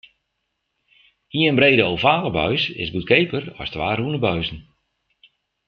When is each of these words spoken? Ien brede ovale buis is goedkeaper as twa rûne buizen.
Ien 1.39 1.57
brede 1.59 1.83
ovale 1.95 2.31
buis 2.39 2.63
is 2.83 2.89
goedkeaper 2.93 3.43
as 3.61 3.69
twa 3.71 3.89
rûne 3.97 4.19
buizen. 4.25 4.59